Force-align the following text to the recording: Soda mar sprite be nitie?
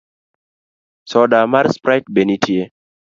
Soda 1.11 1.39
mar 1.51 1.65
sprite 1.75 2.07
be 2.13 2.21
nitie? 2.27 2.63